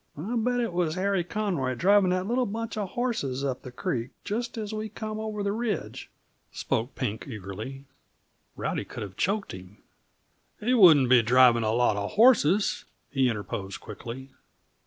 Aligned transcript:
"I 0.17 0.35
bet 0.35 0.59
it 0.59 0.73
was 0.73 0.95
Harry 0.95 1.23
Conroy 1.23 1.75
driving 1.75 2.09
that 2.09 2.25
little 2.25 2.47
bunch 2.47 2.75
uh 2.75 2.87
horses 2.87 3.43
up 3.45 3.61
the 3.61 3.71
creek, 3.71 4.09
just 4.23 4.57
as 4.57 4.73
we 4.73 4.89
come 4.89 5.19
over 5.19 5.43
the 5.43 5.51
ridge," 5.51 6.09
spoke 6.51 6.95
Pink 6.95 7.27
eagerly. 7.27 7.85
Rowdy 8.55 8.83
could 8.83 9.03
have 9.03 9.15
choked 9.15 9.51
him. 9.51 9.77
"He 10.59 10.73
wouldn't 10.73 11.09
be 11.11 11.21
driving 11.21 11.61
a 11.61 11.71
lot 11.71 11.97
of 11.97 12.13
horses," 12.13 12.85
he 13.11 13.29
interposed 13.29 13.79
quickly. 13.79 14.31